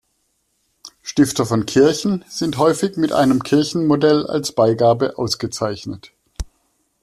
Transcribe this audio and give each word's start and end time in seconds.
Stifter 1.03 1.45
von 1.45 1.67
Kirchen 1.67 2.25
sind 2.27 2.57
häufig 2.57 2.97
mit 2.97 3.11
einem 3.11 3.43
Kirchenmodell 3.43 4.25
als 4.25 4.51
Beigabe 4.51 5.19
ausgezeichnet. 5.19 6.11